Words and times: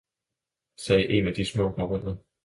sagde 0.77 1.07
en 1.09 1.27
af 1.27 1.33
de 1.33 1.45
små 1.45 1.69
baroner. 1.71 2.15